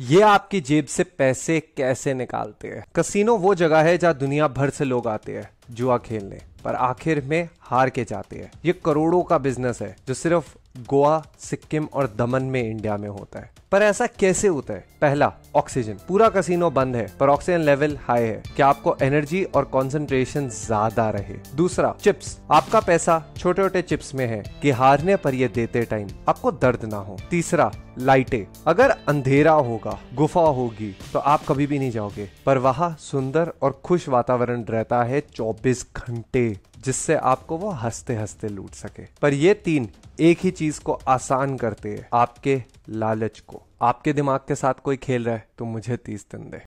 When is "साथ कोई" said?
44.54-44.96